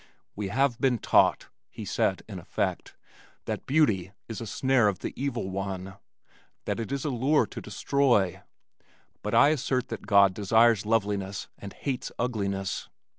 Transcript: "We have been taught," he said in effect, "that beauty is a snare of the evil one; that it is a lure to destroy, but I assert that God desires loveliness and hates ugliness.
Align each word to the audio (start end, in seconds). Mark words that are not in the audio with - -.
"We 0.35 0.47
have 0.47 0.81
been 0.81 0.97
taught," 0.97 1.49
he 1.69 1.85
said 1.85 2.23
in 2.27 2.39
effect, 2.39 2.95
"that 3.45 3.67
beauty 3.67 4.13
is 4.27 4.41
a 4.41 4.47
snare 4.47 4.87
of 4.87 4.97
the 4.97 5.13
evil 5.15 5.51
one; 5.51 5.97
that 6.65 6.79
it 6.79 6.91
is 6.91 7.05
a 7.05 7.11
lure 7.11 7.45
to 7.45 7.61
destroy, 7.61 8.41
but 9.21 9.35
I 9.35 9.49
assert 9.49 9.89
that 9.89 10.07
God 10.07 10.33
desires 10.33 10.87
loveliness 10.87 11.49
and 11.59 11.71
hates 11.73 12.11
ugliness. 12.17 12.89